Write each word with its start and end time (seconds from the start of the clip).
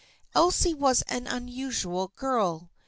Elsie 0.33 0.73
was 0.73 1.03
an 1.03 1.27
unusual 1.27 2.07
girl. 2.15 2.71